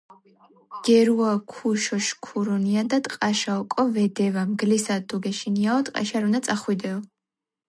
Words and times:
გერუა 0.85 1.31
ქუგოშქურუნიადა 1.51 2.97
ტყაშა 3.05 3.53
ოკო 3.61 3.83
ვედევა."მგლისა 3.95 4.95
თუ 5.07 5.15
გეშინიაო 5.23 5.79
ტყეში 5.87 6.13
არ 6.19 6.23
უნდა 6.29 6.39
წახვიდეო. 6.47 6.97